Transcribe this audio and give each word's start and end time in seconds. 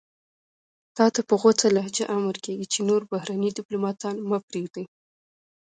تاته 0.97 1.21
په 1.29 1.35
غوڅه 1.41 1.67
لهجه 1.77 2.05
امر 2.17 2.35
کېږي 2.45 2.65
چې 2.73 2.79
نور 2.89 3.01
بهرني 3.11 3.49
دیپلوماتان 3.57 4.15
مه 4.29 4.37
پرېږدئ. 4.47 4.85